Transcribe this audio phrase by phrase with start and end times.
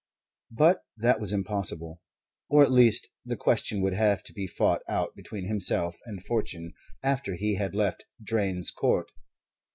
[0.49, 2.01] But that was impossible,
[2.49, 6.73] or at least the question would have to be fought out between himself and fortune
[7.03, 9.11] after he had left Drane's Court.